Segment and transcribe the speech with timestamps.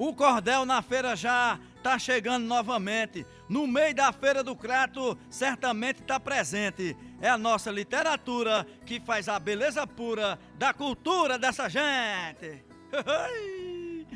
[0.00, 3.26] O cordel na feira já está chegando novamente.
[3.46, 6.96] No meio da Feira do Crato, certamente está presente.
[7.20, 12.64] É a nossa literatura que faz a beleza pura da cultura dessa gente.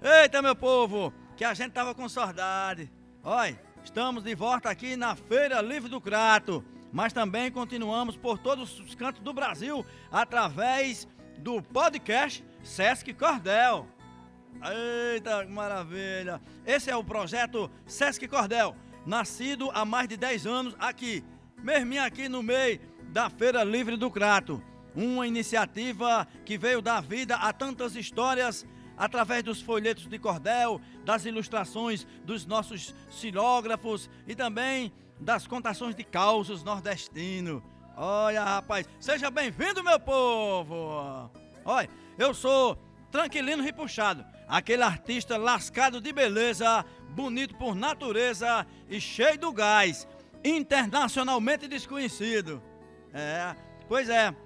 [0.00, 2.88] Eita, meu povo, que a gente tava com saudade.
[3.24, 8.78] Olha, estamos de volta aqui na Feira Livre do Crato, mas também continuamos por todos
[8.78, 13.88] os cantos do Brasil através do podcast Sesc Cordel.
[14.60, 16.40] Eita, que maravilha!
[16.66, 21.24] Esse é o projeto Sesc Cordel, nascido há mais de 10 anos aqui,
[21.58, 22.80] mesmo aqui no meio
[23.10, 24.62] da Feira Livre do Crato.
[24.94, 28.66] Uma iniciativa que veio dar vida a tantas histórias
[28.96, 36.04] através dos folhetos de cordel, das ilustrações dos nossos xilógrafos e também das contações de
[36.04, 37.62] causos nordestinos.
[37.96, 41.30] Olha, rapaz, seja bem-vindo, meu povo!
[41.64, 42.78] Olha, eu sou
[43.10, 50.06] Tranquilino Ripuxado, aquele artista lascado de beleza, bonito por natureza e cheio do gás,
[50.44, 52.62] internacionalmente desconhecido.
[53.14, 53.56] É,
[53.88, 54.36] pois é.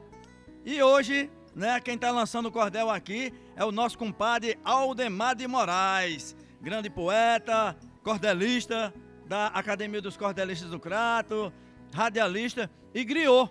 [0.64, 5.48] E hoje, né, quem está lançando o cordel aqui é o nosso compadre Aldemar de
[5.48, 8.94] Moraes, grande poeta, cordelista
[9.26, 11.52] da Academia dos Cordelistas do Crato,
[11.92, 13.50] radialista e griot.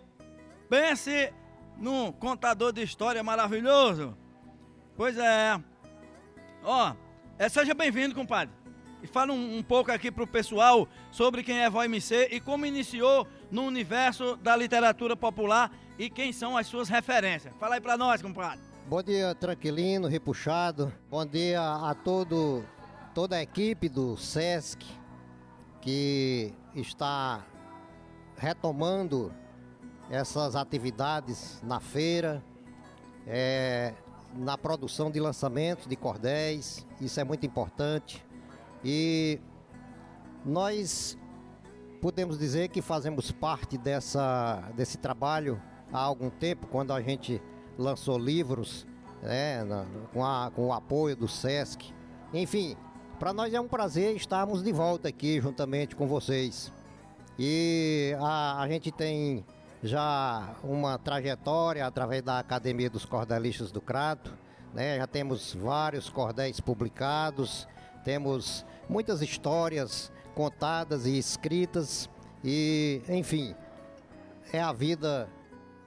[0.70, 1.34] Pense
[1.78, 4.18] num contador de história maravilhoso.
[4.96, 5.62] Pois é.
[6.66, 6.96] Ó,
[7.38, 8.54] é, seja bem-vindo, compadre.
[9.04, 12.66] E fala um, um pouco aqui pro pessoal sobre quem é Vó MC e como
[12.66, 17.54] iniciou no universo da literatura popular e quem são as suas referências.
[17.60, 18.60] Fala aí pra nós, compadre.
[18.88, 20.92] Bom dia, tranquilino, repuxado.
[21.08, 22.66] Bom dia a todo,
[23.14, 24.84] toda a equipe do SESC
[25.82, 27.46] que está
[28.38, 29.32] retomando
[30.10, 32.44] essas atividades na feira.
[33.28, 33.94] É,
[34.36, 38.24] na produção de lançamentos de cordéis, isso é muito importante.
[38.84, 39.40] E
[40.46, 41.18] nós
[42.02, 45.62] podemos dizer que fazemos parte dessa, desse trabalho
[45.92, 47.42] há algum tempo, quando a gente
[47.78, 48.86] lançou livros
[49.22, 51.94] né, na, com, a, com o apoio do SESC.
[52.34, 52.76] Enfim,
[53.20, 56.72] para nós é um prazer estarmos de volta aqui juntamente com vocês.
[57.40, 59.46] E a, a gente tem
[59.86, 64.34] já uma trajetória através da Academia dos Cordelistas do Crato.
[64.74, 64.98] Né?
[64.98, 67.68] Já temos vários cordéis publicados,
[68.04, 72.10] temos muitas histórias contadas e escritas
[72.44, 73.56] e, enfim,
[74.52, 75.30] é a vida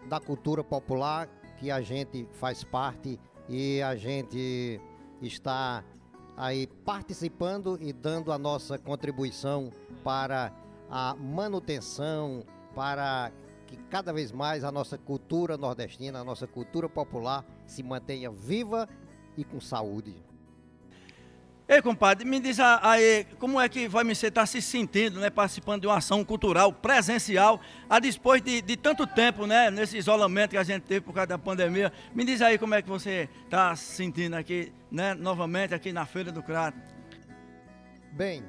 [0.09, 1.29] da cultura popular
[1.59, 4.81] que a gente faz parte e a gente
[5.21, 5.85] está
[6.37, 9.71] aí participando e dando a nossa contribuição
[10.05, 10.53] para
[10.89, 12.45] a manutenção,
[12.75, 13.33] para
[13.69, 18.89] que cada vez mais a nossa cultura nordestina, a nossa cultura popular se mantenha viva
[19.37, 20.17] e com saúde.
[21.69, 25.29] Ei, compadre, me diz aí, como é que vai me estar tá se sentindo, né,
[25.29, 30.53] participando de uma ação cultural presencial, a depois de, de, tanto tempo, né, nesse isolamento
[30.53, 31.93] que a gente teve por causa da pandemia.
[32.15, 36.07] Me diz aí como é que você está se sentindo aqui, né, novamente aqui na
[36.07, 36.79] Feira do Crato.
[38.13, 38.43] Bem,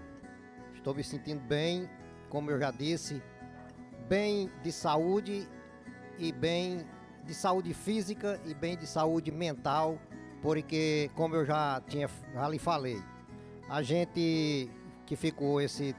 [0.74, 1.90] estou me sentindo bem,
[2.30, 3.22] como eu já disse,
[4.10, 5.48] bem de saúde
[6.18, 6.84] e bem
[7.24, 10.00] de saúde física e bem de saúde mental,
[10.42, 13.00] porque como eu já tinha já lhe falei,
[13.70, 14.68] a gente
[15.06, 15.96] que ficou esse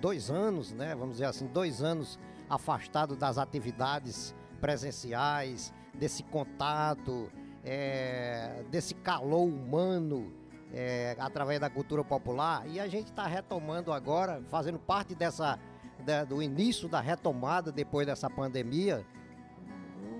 [0.00, 7.32] dois anos, né, vamos dizer assim, dois anos afastado das atividades presenciais, desse contato,
[7.64, 10.32] é, desse calor humano
[10.72, 15.58] é, através da cultura popular, e a gente está retomando agora, fazendo parte dessa
[16.06, 19.04] da, do início da retomada depois dessa pandemia,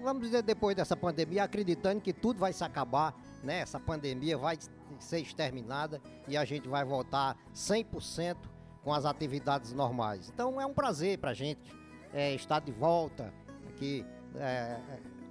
[0.03, 3.61] vamos dizer depois dessa pandemia, acreditando que tudo vai se acabar, né?
[3.61, 4.59] Essa pandemia vai
[4.99, 8.37] ser exterminada e a gente vai voltar 100%
[8.83, 10.29] com as atividades normais.
[10.29, 11.73] Então é um prazer para a gente
[12.13, 13.33] é, estar de volta
[13.69, 14.79] aqui, é,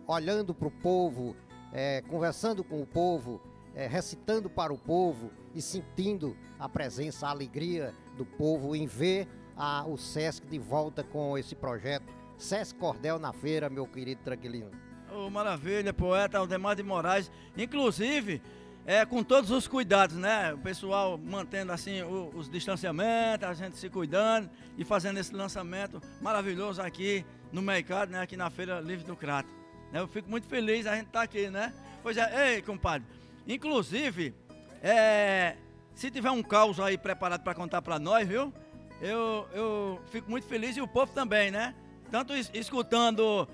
[0.07, 1.35] olhando para o povo,
[1.74, 3.41] é, conversando com o povo,
[3.74, 9.27] é, recitando para o povo e sentindo a presença, a alegria do povo em ver
[9.56, 12.06] a, o SESC de volta com esse projeto.
[12.38, 14.72] SESC Cordel na feira, meu querido Tranquilino.
[15.12, 17.31] Oh, maravilha, poeta Aldemar de Moraes.
[17.57, 18.42] Inclusive,
[18.86, 20.54] é, com todos os cuidados, né?
[20.54, 26.02] O pessoal mantendo assim o, os distanciamentos, a gente se cuidando e fazendo esse lançamento
[26.22, 28.22] maravilhoso aqui no mercado, né?
[28.22, 29.50] Aqui na Feira Livre do Crato.
[29.92, 30.00] Né?
[30.00, 31.74] Eu fico muito feliz a gente estar tá aqui, né?
[32.04, 33.07] Pois é, ei, compadre.
[33.48, 34.36] Inclusive,
[34.84, 35.56] é,
[35.96, 38.54] se tiver um caos aí preparado para contar para nós, viu?
[39.01, 41.75] Eu, eu fico muito feliz e o povo também, né?
[42.09, 43.47] Tanto escutando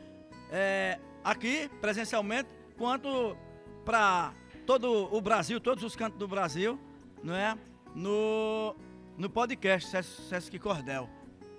[0.52, 3.36] é, aqui presencialmente, quanto
[3.84, 4.34] para
[4.66, 6.80] todo o Brasil, todos os cantos do Brasil,
[7.24, 7.58] não é?
[7.96, 8.76] No,
[9.18, 11.10] no podcast Sesc, Sesc Cordel.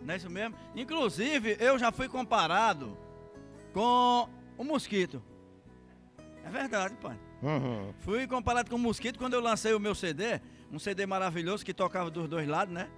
[0.00, 0.56] Não é isso mesmo?
[0.75, 2.96] Inclusive, eu já fui comparado
[3.73, 5.23] com o mosquito.
[6.44, 7.19] É verdade, pai.
[7.43, 7.93] Uhum.
[8.00, 10.40] Fui comparado com o mosquito quando eu lancei o meu CD,
[10.70, 12.88] um CD maravilhoso que tocava dos dois lados, né?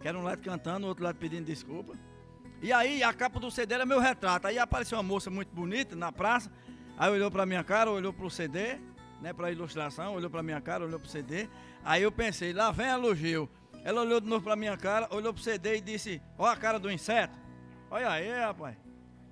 [0.00, 1.94] Que era um lado cantando, o outro lado pedindo desculpa.
[2.62, 4.46] E aí a capa do CD era meu retrato.
[4.46, 6.50] Aí apareceu uma moça muito bonita na praça.
[6.98, 8.78] Aí olhou pra minha cara, olhou pro CD,
[9.20, 11.48] né, pra ilustração, olhou pra minha cara, olhou pro CD.
[11.84, 13.48] Aí eu pensei, lá vem elogio.
[13.82, 16.78] Ela olhou de novo pra minha cara, olhou pro CD e disse, ó a cara
[16.78, 17.38] do inseto.
[17.90, 18.76] Olha aí, rapaz.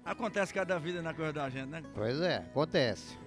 [0.04, 1.82] Acontece cada vida na coisa da gente, né?
[1.94, 3.18] Pois é, acontece.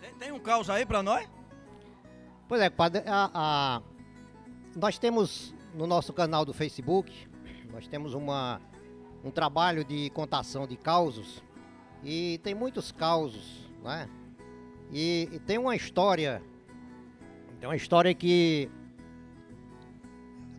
[0.00, 1.26] Tem, tem um caos aí pra nós?
[2.48, 2.66] Pois é,
[3.06, 3.82] a- a-
[4.74, 7.12] nós temos no nosso canal do Facebook,
[7.72, 8.60] nós temos uma,
[9.24, 11.42] um trabalho de contação de causos
[12.04, 14.08] e tem muitos causos, né?
[14.90, 16.42] E, e tem uma história,
[17.58, 18.70] tem uma história que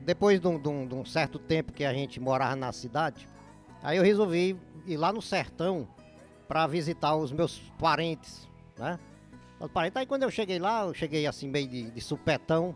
[0.06, 3.27] depois de um, de um- de um certo tempo que a gente morava na cidade,
[3.81, 5.88] aí eu resolvi ir lá no sertão
[6.48, 9.00] para visitar os meus parentes, né?
[9.59, 9.95] Os parentes.
[9.95, 12.75] Aí quando eu cheguei lá, eu cheguei assim meio de, de supetão.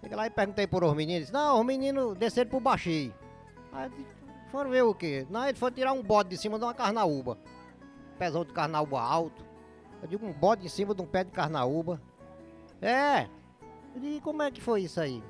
[0.00, 1.30] Cheguei lá e perguntei por os meninos.
[1.30, 3.12] Não, os meninos desceram pro baixio.
[3.72, 3.90] Aí
[4.50, 5.26] foram ver o quê?
[5.30, 7.38] Não, eles foram tirar um bode de cima de uma carnaúba.
[8.18, 9.44] Pezão de carnaúba alto.
[10.02, 12.00] Eu digo, um bode em cima de um pé de carnaúba.
[12.80, 13.26] É.
[13.94, 15.22] Eu digo, como é que foi isso aí?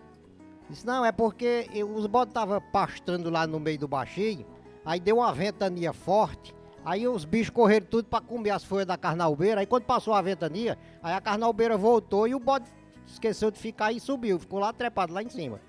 [0.68, 4.46] Disse, não, é porque eu- os bodes estavam pastando lá no meio do baixio.
[4.84, 6.54] Aí deu uma ventania forte.
[6.84, 9.60] Aí os bichos correram tudo pra comer as folhas da carnaubeira.
[9.60, 12.66] Aí quando passou a ventania, aí a carnaubeira voltou e o bode
[13.12, 14.38] esqueceu de ficar e subiu.
[14.38, 15.60] Ficou lá trepado lá em cima.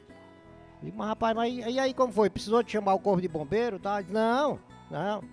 [0.81, 2.29] Digo, mas rapaz, mas e aí como foi?
[2.29, 3.79] Precisou de chamar o corpo de bombeiro?
[3.79, 4.01] Tá?
[4.09, 4.59] Não,
[4.89, 5.23] não.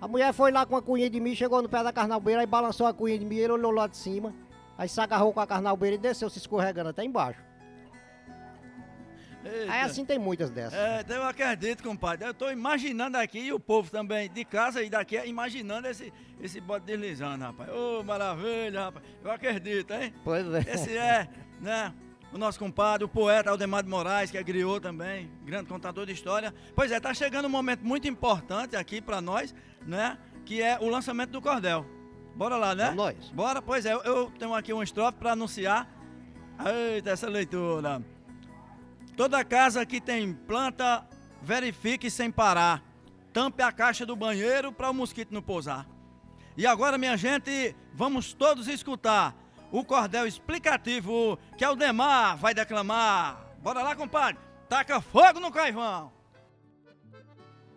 [0.00, 2.46] A mulher foi lá com a cunha de mim, chegou no pé da carnaubeira, aí
[2.46, 4.34] balançou a cunha de mim, ele olhou lá de cima.
[4.76, 7.40] Aí se agarrou com a carnaubeira e desceu se escorregando até embaixo.
[9.44, 9.72] Eita.
[9.72, 10.74] Aí assim tem muitas dessas.
[10.74, 12.26] É, eu acredito, compadre.
[12.26, 16.60] Eu tô imaginando aqui, e o povo também de casa e daqui, imaginando esse, esse
[16.60, 17.70] bote deslizando, rapaz.
[17.70, 19.04] Ô, maravilha, rapaz.
[19.24, 20.12] Eu acredito, hein?
[20.24, 20.60] Pois é.
[20.74, 21.28] Esse é,
[21.60, 21.92] né?
[22.32, 26.12] O nosso compadre, o poeta Aldemar de Moraes, que é griot também, grande contador de
[26.12, 26.54] história.
[26.74, 29.54] Pois é, tá chegando um momento muito importante aqui pra nós,
[29.86, 30.18] né?
[30.44, 31.86] Que é o lançamento do cordel.
[32.34, 32.84] Bora lá, né?
[32.84, 33.30] Vamos nós.
[33.30, 35.88] Bora, pois é, eu, tenho aqui um estrofe pra anunciar.
[36.94, 38.02] Eita, essa leitura.
[39.16, 41.06] Toda casa que tem planta,
[41.42, 42.82] verifique sem parar.
[43.32, 45.88] Tampe a caixa do banheiro para o mosquito não pousar.
[46.56, 49.34] E agora, minha gente, vamos todos escutar
[49.70, 53.54] o cordel explicativo que Aldemar vai declamar.
[53.60, 54.40] Bora lá, compadre.
[54.68, 56.12] Taca fogo no caivão.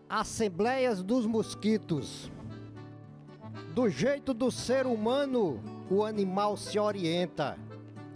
[0.09, 2.31] Assembleias dos mosquitos.
[3.73, 7.57] Do jeito do ser humano, o animal se orienta.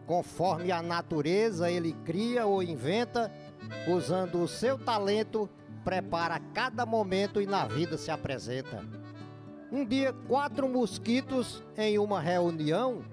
[0.05, 3.31] Conforme a natureza, ele cria ou inventa,
[3.87, 5.49] usando o seu talento,
[5.83, 8.83] prepara cada momento e na vida se apresenta.
[9.71, 13.03] Um dia, quatro mosquitos em uma reunião,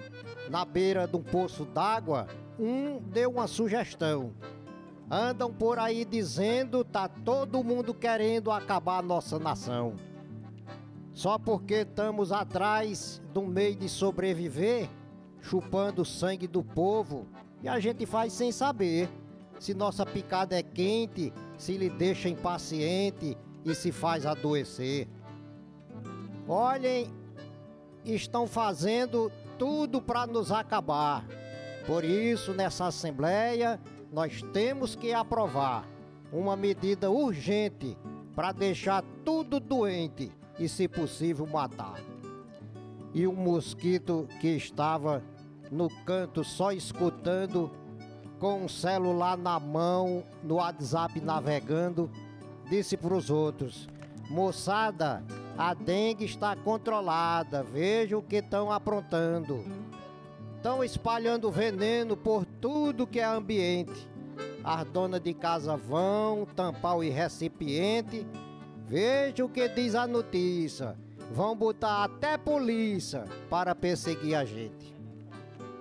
[0.53, 2.27] na beira de um poço d'água,
[2.59, 4.35] um deu uma sugestão.
[5.11, 9.95] Andam por aí dizendo tá todo mundo querendo acabar nossa nação.
[11.15, 14.91] Só porque estamos atrás do meio de sobreviver,
[15.41, 17.27] chupando o sangue do povo,
[17.63, 19.09] e a gente faz sem saber
[19.59, 25.09] se nossa picada é quente, se lhe deixa impaciente e se faz adoecer.
[26.47, 27.11] Olhem,
[28.05, 31.25] estão fazendo tudo para nos acabar.
[31.87, 33.81] Por isso, nessa Assembleia,
[34.13, 35.85] nós temos que aprovar
[36.33, 37.97] uma medida urgente
[38.35, 42.01] para deixar tudo doente e, se possível, matar.
[43.15, 45.23] E o mosquito que estava
[45.71, 47.71] no canto só escutando,
[48.39, 52.11] com o celular na mão, no WhatsApp navegando,
[52.69, 53.89] disse para os outros:
[54.31, 55.23] Moçada,
[55.57, 59.65] a dengue está controlada, veja o que estão aprontando.
[60.57, 64.09] Estão espalhando veneno por tudo que é ambiente.
[64.65, 68.27] As donas de casa vão tampar o recipiente.
[68.87, 70.97] Veja o que diz a notícia.
[71.33, 74.95] Vão botar até polícia para perseguir a gente.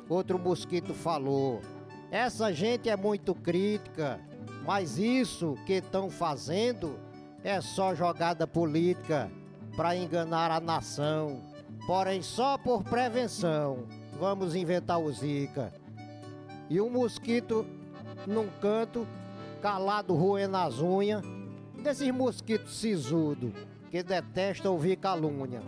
[0.09, 1.61] Outro mosquito falou:
[2.09, 4.19] Essa gente é muito crítica,
[4.65, 6.99] mas isso que estão fazendo
[7.43, 9.31] é só jogada política
[9.75, 11.41] para enganar a nação.
[11.87, 13.85] Porém, só por prevenção,
[14.19, 15.73] vamos inventar o Zika.
[16.69, 17.65] E o mosquito
[18.27, 19.07] num canto,
[19.61, 21.23] calado, roendo as unhas,
[21.81, 23.53] desses mosquitos sisudo
[23.89, 25.61] que detestam ouvir calúnia.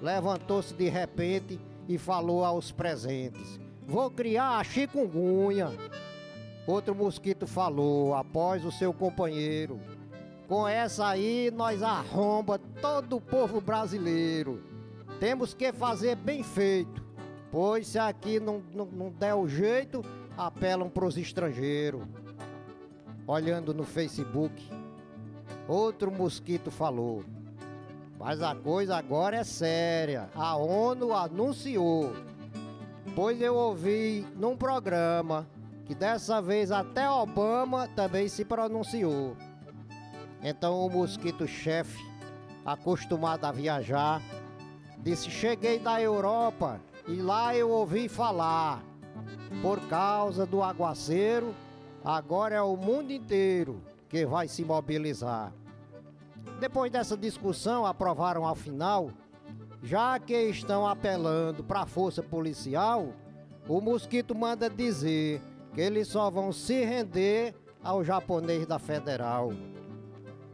[0.00, 5.70] Levantou-se de repente e falou aos presentes: Vou criar a chikungunya.
[6.66, 9.78] Outro mosquito falou, após o seu companheiro:
[10.50, 14.60] Com essa aí nós arromba todo o povo brasileiro.
[15.20, 17.04] Temos que fazer bem feito,
[17.52, 20.04] pois se aqui não, não, não der o jeito,
[20.36, 22.02] apelam para os estrangeiros.
[23.28, 24.52] Olhando no Facebook,
[25.68, 27.22] outro mosquito falou:
[28.18, 30.28] Mas a coisa agora é séria.
[30.34, 32.12] A ONU anunciou.
[33.14, 35.46] Pois eu ouvi num programa
[35.84, 39.36] que dessa vez até Obama também se pronunciou.
[40.42, 42.02] Então o mosquito-chefe,
[42.64, 44.22] acostumado a viajar,
[44.98, 48.82] disse: Cheguei da Europa e lá eu ouvi falar.
[49.62, 51.54] Por causa do aguaceiro,
[52.04, 55.52] agora é o mundo inteiro que vai se mobilizar.
[56.58, 59.10] Depois dessa discussão, aprovaram ao final,
[59.82, 63.08] já que estão apelando para a força policial,
[63.68, 65.40] o mosquito manda dizer
[65.74, 69.52] que eles só vão se render ao japonês da federal.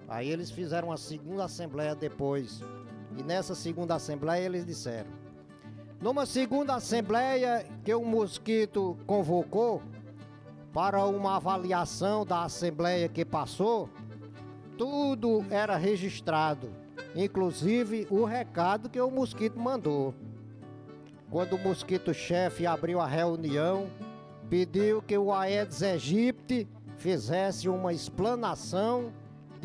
[0.09, 2.63] Aí eles fizeram uma segunda assembleia depois.
[3.17, 5.11] E nessa segunda assembleia eles disseram:
[6.01, 9.83] numa segunda assembleia que o mosquito convocou
[10.73, 13.89] para uma avaliação da assembleia que passou,
[14.77, 16.71] tudo era registrado,
[17.15, 20.15] inclusive o recado que o mosquito mandou.
[21.31, 23.89] Quando o mosquito-chefe abriu a reunião,
[24.51, 29.13] pediu que o Aedes aegypti fizesse uma explanação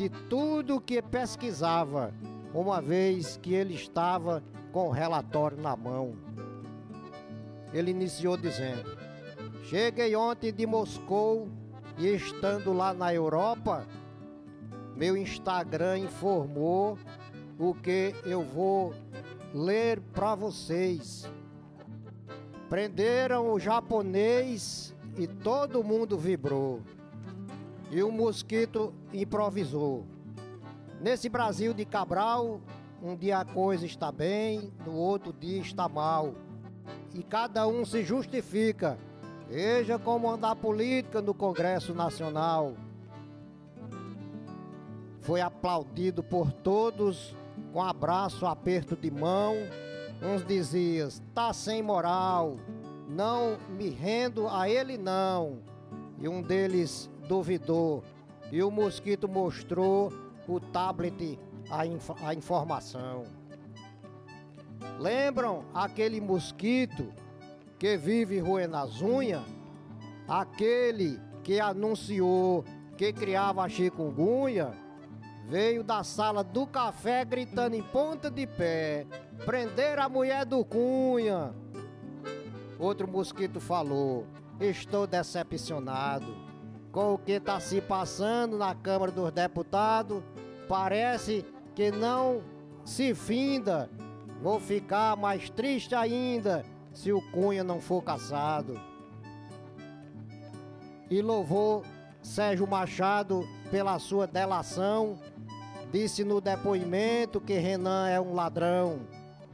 [0.02, 2.12] de tudo que pesquisava
[2.52, 4.42] uma vez que ele estava
[4.72, 6.16] com o relatório na mão.
[7.72, 8.96] Ele iniciou dizendo:
[9.62, 11.48] Cheguei ontem de Moscou
[11.96, 13.86] e estando lá na Europa,
[14.96, 16.98] meu Instagram informou
[17.56, 18.92] o que eu vou
[19.54, 21.30] ler para vocês.
[22.68, 26.82] Prenderam o japonês e todo mundo vibrou.
[27.92, 30.06] E o mosquito improvisou.
[30.98, 32.58] Nesse Brasil de Cabral,
[33.02, 36.32] um dia a coisa está bem, no outro dia está mal.
[37.12, 38.96] E cada um se justifica.
[39.46, 42.72] Veja como anda a política no Congresso Nacional.
[45.20, 47.36] Foi aplaudido por todos
[47.74, 49.54] com abraço, aperto de mão.
[50.22, 52.56] Uns diziam: tá sem moral,
[53.06, 55.58] não me rendo a ele não.
[56.18, 58.02] E um deles duvidou.
[58.50, 60.12] E o mosquito mostrou
[60.46, 61.38] o tablet,
[61.70, 63.24] a, inf a informação.
[64.98, 67.12] Lembram aquele mosquito
[67.78, 69.42] que vive roendo as unhas?
[70.28, 72.64] Aquele que anunciou
[72.96, 74.72] que criava a chikungunya?
[75.48, 79.06] Veio da sala do café gritando em ponta de pé:
[79.44, 81.54] prender a mulher do Cunha.
[82.78, 84.26] Outro mosquito falou:
[84.60, 86.51] Estou decepcionado
[86.92, 90.22] com o que está se passando na Câmara dos Deputados
[90.68, 91.44] parece
[91.74, 92.42] que não
[92.84, 93.90] se finda.
[94.42, 98.78] Vou ficar mais triste ainda se o Cunha não for caçado.
[101.10, 101.82] E louvou
[102.22, 105.18] Sérgio Machado pela sua delação.
[105.90, 109.00] Disse no depoimento que Renan é um ladrão.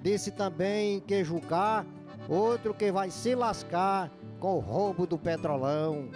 [0.01, 1.85] Disse também que Jucá,
[2.29, 6.09] outro que vai se lascar com o roubo do petrolão.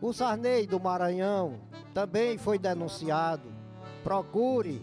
[0.00, 1.58] O Sarney do Maranhão
[1.92, 3.48] também foi denunciado.
[4.04, 4.80] Procure,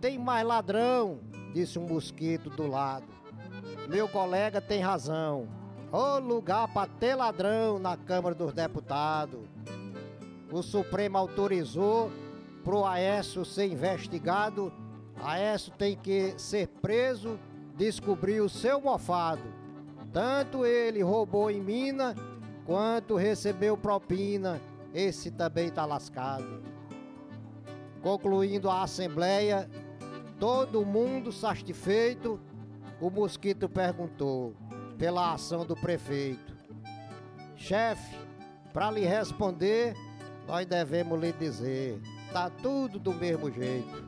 [0.00, 1.18] tem mais ladrão,
[1.52, 3.06] disse um mosquito do lado.
[3.88, 5.48] Meu colega tem razão.
[5.90, 9.40] O lugar para ter ladrão na Câmara dos Deputados.
[10.50, 12.10] O Supremo autorizou
[12.62, 14.72] para o Aécio ser investigado.
[15.20, 17.36] Aécio tem que ser preso,
[17.76, 19.42] descobrir o seu mofado.
[20.12, 22.14] Tanto ele roubou em mina,
[22.64, 24.60] quanto recebeu propina.
[24.94, 26.62] Esse também está lascado.
[28.02, 29.68] Concluindo a assembleia,
[30.38, 32.38] todo mundo satisfeito,
[33.00, 34.54] o mosquito perguntou
[34.98, 36.56] pela ação do prefeito:
[37.56, 38.16] Chefe,
[38.72, 39.94] para lhe responder,
[40.46, 42.00] nós devemos lhe dizer:
[42.32, 44.04] tá tudo do mesmo jeito.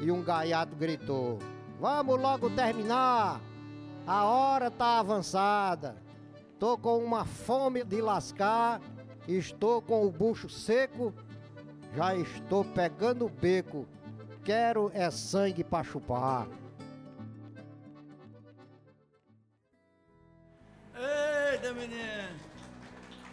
[0.00, 1.38] E um gaiato gritou:
[1.80, 3.40] Vamos logo terminar!
[4.06, 6.03] A hora tá avançada.
[6.64, 8.80] Tô com uma fome de lascar,
[9.28, 11.12] estou com o bucho seco
[11.94, 13.86] já estou pegando o beco,
[14.42, 16.48] quero é sangue para chupar.
[20.94, 22.40] Eita, menino!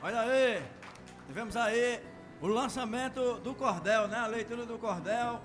[0.01, 0.61] Olha aí,
[1.25, 2.03] tivemos aí
[2.41, 4.17] o lançamento do cordel, né?
[4.17, 5.39] A leitura do cordel.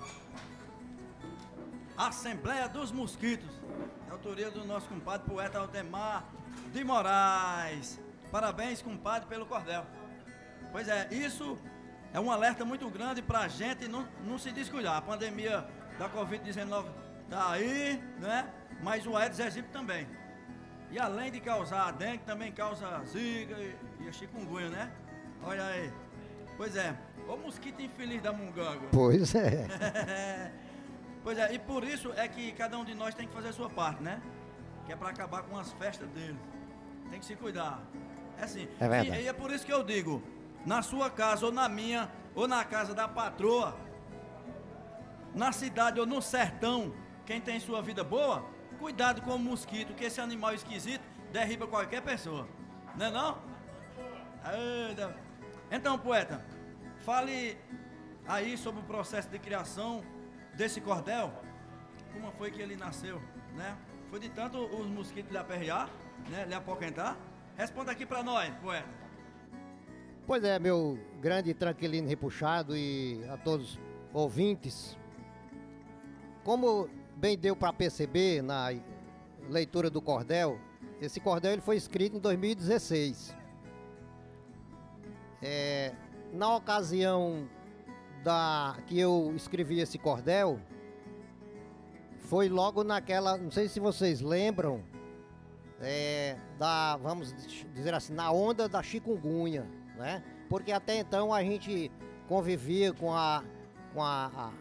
[1.97, 3.61] Assembleia dos Mosquitos.
[4.09, 6.25] É autoria do nosso compadre poeta Aldemar
[6.73, 7.99] de Moraes.
[8.31, 9.85] Parabéns, compadre, pelo cordel.
[10.71, 11.57] Pois é, isso
[12.13, 14.97] é um alerta muito grande para a gente não, não se descuidar.
[14.97, 15.65] A pandemia
[15.97, 16.85] da Covid-19
[17.29, 18.49] tá aí, né?
[18.81, 20.07] Mas o Aedes aegypti também.
[20.91, 24.91] E além de causar a dengue, também causa zika e, e a chikungunya, né?
[25.43, 25.91] Olha aí.
[26.55, 26.95] Pois é.
[27.27, 28.87] O mosquito infeliz da munganga.
[28.91, 29.67] Pois é.
[31.23, 33.53] pois é, e por isso é que cada um de nós tem que fazer a
[33.53, 34.21] sua parte, né?
[34.87, 36.39] Que é para acabar com as festas deles.
[37.09, 37.83] Tem que se cuidar.
[38.39, 38.67] É assim.
[38.79, 39.21] É verdade.
[39.21, 40.23] E, e é por isso que eu digo,
[40.65, 43.77] na sua casa ou na minha, ou na casa da patroa,
[45.35, 46.93] na cidade ou no sertão,
[47.25, 48.45] quem tem sua vida boa,
[48.79, 51.03] cuidado com o mosquito, que esse animal esquisito
[51.33, 52.47] derriba qualquer pessoa.
[52.95, 53.37] Não é não?
[55.69, 56.45] Então, poeta,
[56.99, 57.57] fale
[58.25, 60.01] aí sobre o processo de criação
[60.55, 61.33] desse cordel.
[62.13, 63.21] Como foi que ele nasceu,
[63.53, 63.77] né?
[64.09, 65.89] Foi de tanto os mosquitos lhe aperrear,
[66.29, 66.45] né?
[66.45, 67.17] Lhe apoquentar?
[67.57, 68.87] Responda aqui para nós, poeta.
[70.25, 73.79] Pois é, meu grande tranquilino repuxado e a todos
[74.13, 74.97] ouvintes.
[76.43, 78.69] Como bem deu para perceber na
[79.49, 80.59] leitura do cordel,
[81.01, 83.35] esse cordel ele foi escrito em 2016.
[85.41, 85.93] É,
[86.33, 87.47] na ocasião
[88.23, 90.59] da que eu escrevi esse cordel,
[92.27, 94.83] foi logo naquela, não sei se vocês lembram,
[95.79, 97.33] é, da, vamos
[97.73, 99.65] dizer assim, na onda da chikungunya,
[99.95, 100.21] né?
[100.49, 101.89] Porque até então a gente
[102.27, 103.43] convivia com a,
[103.93, 104.51] com a,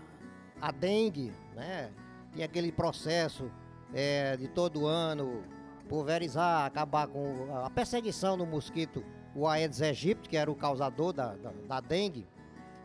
[0.60, 1.90] a, a dengue, né?
[2.32, 3.50] Tinha aquele processo
[3.92, 5.42] é, de todo ano
[5.88, 9.04] pulverizar, acabar com a perseguição do mosquito,
[9.34, 12.26] o Aedes aegypti, que era o causador da, da, da dengue.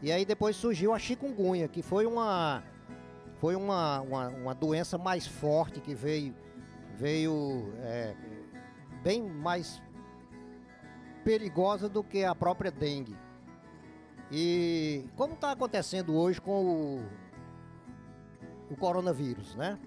[0.01, 2.63] E aí depois surgiu a chikungunya, que foi uma
[3.41, 6.35] foi uma, uma, uma doença mais forte que veio
[6.95, 8.15] veio é,
[9.01, 9.81] bem mais
[11.23, 13.17] perigosa do que a própria dengue.
[14.31, 17.03] E como está acontecendo hoje com o,
[18.69, 19.79] o coronavírus, né?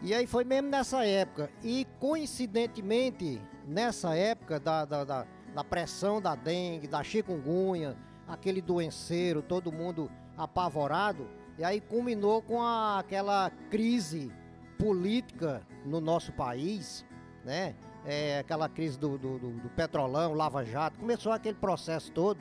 [0.00, 1.50] E aí foi mesmo nessa época.
[1.62, 7.94] E coincidentemente, nessa época da, da, da, da pressão da dengue, da chikungunya,
[8.26, 11.28] aquele doenceiro, todo mundo apavorado,
[11.60, 14.32] e aí culminou com a, aquela crise
[14.78, 17.04] política no nosso país,
[17.44, 17.74] né?
[18.06, 22.40] É, aquela crise do, do, do, do, petrolão, Lava Jato, começou aquele processo todo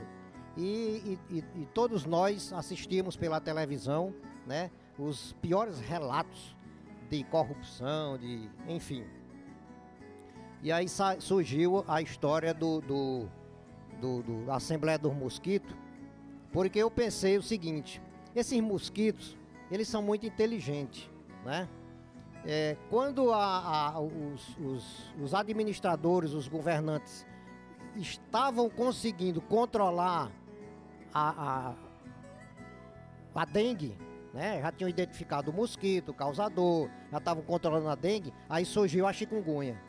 [0.55, 4.15] e, e, e todos nós assistimos pela televisão,
[4.47, 4.71] né?
[4.97, 6.55] Os piores relatos
[7.09, 9.03] de corrupção, de enfim.
[10.63, 10.85] E aí
[11.19, 13.27] surgiu a história do, do,
[13.99, 15.75] do, do Assembleia dos Mosquitos,
[16.53, 18.01] porque eu pensei o seguinte:
[18.39, 19.37] esses mosquitos,
[19.71, 21.09] eles são muito inteligentes,
[21.45, 21.67] né?
[22.45, 27.25] É, quando a, a, os, os, os administradores, os governantes
[27.95, 30.31] estavam conseguindo controlar
[31.13, 31.73] a,
[33.35, 33.95] a, a dengue,
[34.33, 34.61] né?
[34.61, 39.13] Já tinham identificado o mosquito, o causador, já estavam controlando a dengue, aí surgiu a
[39.13, 39.79] chikungunya.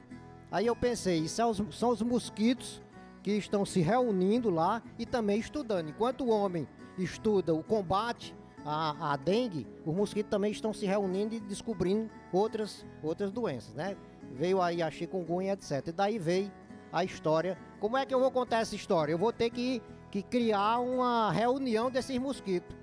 [0.51, 2.83] Aí eu pensei, são os, são os mosquitos
[3.23, 5.89] que estão se reunindo lá e também estudando.
[5.89, 6.67] Enquanto o homem
[6.99, 12.87] estuda o combate a, a dengue, os mosquitos também estão se reunindo e descobrindo outras,
[13.03, 13.97] outras doenças, né?
[14.33, 15.89] Veio aí a chikungunya, etc.
[15.89, 16.53] E daí veio
[16.93, 17.59] a história.
[17.79, 19.13] Como é que eu vou contar essa história?
[19.13, 22.77] Eu vou ter que, que criar uma reunião desses mosquitos.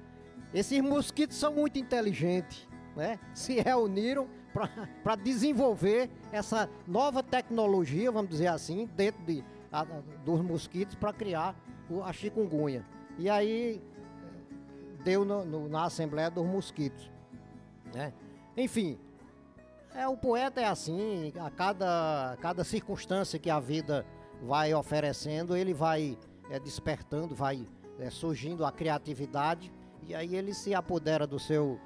[0.53, 3.19] Esses mosquitos são muito inteligentes, né?
[3.33, 4.27] Se reuniram
[5.03, 9.83] para desenvolver essa nova tecnologia, vamos dizer assim, dentro de, a,
[10.25, 11.55] dos mosquitos para criar
[12.03, 12.83] a chikungunya.
[13.19, 13.81] E aí
[15.07, 17.09] deu no, no, na Assembleia dos Mosquitos.
[17.93, 18.11] Né?
[18.57, 18.99] Enfim,
[19.95, 24.05] é, o poeta é assim, a cada, cada circunstância que a vida
[24.43, 26.17] vai oferecendo, ele vai
[26.49, 27.65] é, despertando, vai
[27.97, 29.71] é, surgindo a criatividade
[30.05, 31.79] e aí ele se apodera do seu,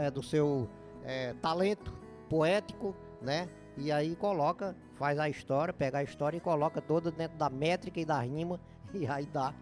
[0.00, 0.70] é, do seu
[1.02, 1.92] é, talento
[2.28, 3.48] poético, né?
[3.76, 7.98] E aí coloca, faz a história, pega a história e coloca toda dentro da métrica
[7.98, 8.60] e da rima
[8.94, 9.52] e aí dá.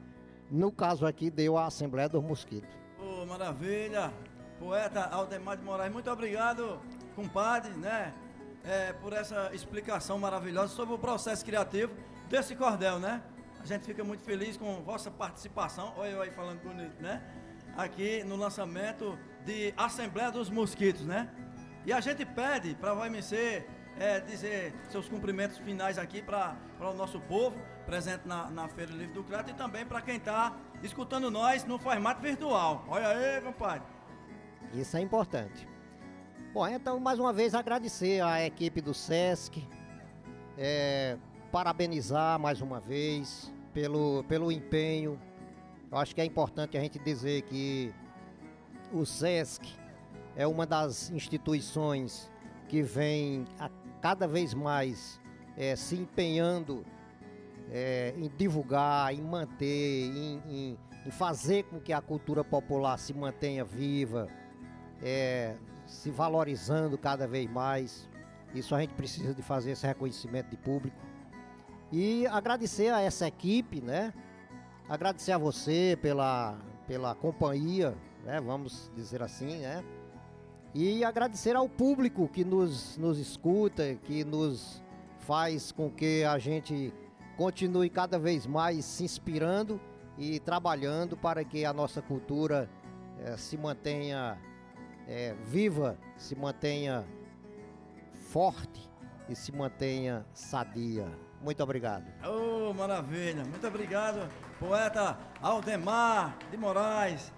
[0.50, 2.87] No caso aqui deu a Assembleia dos Mosquitos
[3.28, 4.12] maravilha.
[4.58, 6.80] Poeta Aldemar de Moraes, muito obrigado,
[7.14, 8.12] compadre, né?
[8.64, 11.92] É, por essa explicação maravilhosa sobre o processo criativo
[12.28, 13.22] desse cordel, né?
[13.60, 15.94] A gente fica muito feliz com vossa participação.
[15.96, 17.22] Olha eu aí falando bonito, né?
[17.76, 21.28] Aqui no lançamento de Assembleia dos Mosquitos, né?
[21.86, 23.64] E a gente pede para o OMC
[23.98, 29.14] é, dizer seus cumprimentos finais aqui para o nosso povo presente na, na Feira Livre
[29.14, 32.84] do Crato e também para quem está escutando nós no formato virtual.
[32.88, 33.86] Olha aí, compadre.
[34.72, 35.68] Isso é importante.
[36.52, 39.66] Bom, então mais uma vez agradecer à equipe do SESC,
[40.56, 41.16] é,
[41.52, 45.20] parabenizar mais uma vez pelo, pelo empenho.
[45.90, 47.92] Eu acho que é importante a gente dizer que
[48.92, 49.62] o SESC
[50.36, 52.30] é uma das instituições
[52.68, 55.20] que vem a cada vez mais
[55.56, 56.84] é, se empenhando
[57.70, 63.12] é, em divulgar, em manter, em, em, em, fazer com que a cultura popular se
[63.12, 64.28] mantenha viva,
[65.02, 68.08] é, se valorizando cada vez mais.
[68.54, 70.96] Isso a gente precisa de fazer esse reconhecimento de público.
[71.92, 74.12] E agradecer a essa equipe, né?
[74.88, 78.40] Agradecer a você pela, pela companhia, né?
[78.40, 79.84] Vamos dizer assim, né?
[80.74, 84.82] E agradecer ao público que nos, nos escuta, que nos
[85.20, 86.92] faz com que a gente
[87.38, 89.80] continue cada vez mais se inspirando
[90.18, 92.68] e trabalhando para que a nossa cultura
[93.20, 94.36] é, se mantenha
[95.06, 97.06] é, viva, se mantenha
[98.12, 98.90] forte
[99.28, 101.06] e se mantenha sadia.
[101.40, 102.06] Muito obrigado.
[102.26, 103.44] Oh, maravilha.
[103.44, 107.32] Muito obrigado, poeta Aldemar de Moraes,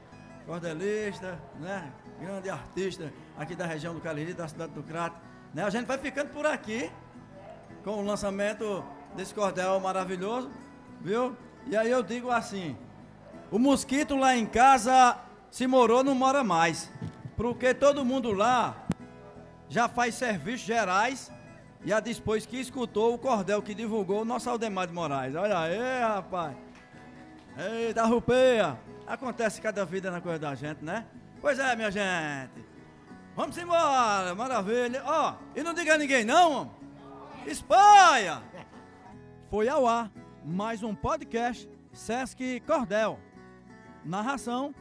[0.46, 1.92] cordelista, né?
[2.18, 5.20] Grande artista aqui da região do Cariri, da cidade do Crato.
[5.52, 5.62] Né?
[5.62, 6.90] A gente vai ficando por aqui
[7.84, 8.82] com o lançamento
[9.14, 10.50] desse cordel maravilhoso,
[11.00, 11.36] viu?
[11.66, 12.76] E aí eu digo assim:
[13.50, 15.18] o mosquito lá em casa
[15.50, 16.90] se morou, não mora mais.
[17.36, 18.86] Porque todo mundo lá
[19.68, 21.30] já faz serviços gerais
[21.84, 25.34] e a depois que escutou o cordel que divulgou o nosso Aldemar de Moraes.
[25.34, 26.54] Olha aí, rapaz.
[27.56, 28.78] Eita, rupeia.
[29.06, 31.06] Acontece cada vida na coisa da gente, né?
[31.40, 32.64] Pois é, minha gente.
[33.34, 35.02] Vamos embora, maravilha.
[35.04, 36.70] Ó, oh, e não diga a ninguém não,
[37.46, 38.42] Espanha!
[39.50, 40.12] Foi ao ar
[40.44, 43.18] mais um podcast Sesc Cordel.
[44.04, 44.72] Narração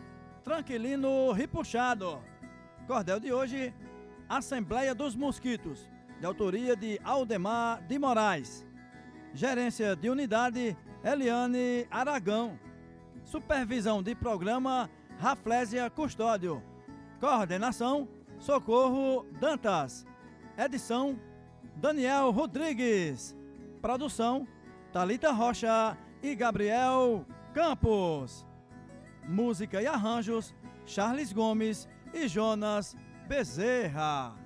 [0.44, 2.22] Tranquilino Ripuxado.
[2.86, 3.74] Cordel de hoje,
[4.30, 8.64] Assembleia dos Mosquitos, de autoria de Aldemar de Moraes.
[9.34, 12.60] Gerência de unidade Eliane Aragão.
[13.24, 16.62] Supervisão de programa Raflésia Custódio.
[17.20, 20.06] Coordenação Socorro Dantas.
[20.56, 21.20] Edição
[21.76, 23.36] Daniel Rodrigues.
[23.82, 24.48] Produção
[24.91, 28.45] Talita Rocha e Gabriel Campos.
[29.28, 32.97] Música e arranjos Charles Gomes e Jonas
[33.28, 34.38] Bezerra.